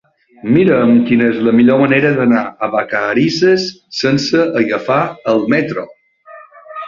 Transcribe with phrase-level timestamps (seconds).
[0.53, 3.67] Mira'm quina és la millor manera d'anar a Vacarisses
[3.99, 4.99] sense agafar
[5.35, 5.85] el metro.